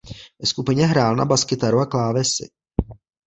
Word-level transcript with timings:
Ve 0.39 0.47
skupině 0.47 0.85
hrál 0.85 1.15
na 1.15 1.25
baskytaru 1.25 1.79
a 1.79 1.85
klávesy. 1.85 2.49